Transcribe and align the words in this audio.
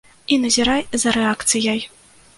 І 0.35 0.39
назірай 0.45 0.87
за 1.03 1.13
рэакцыяй. 1.19 1.79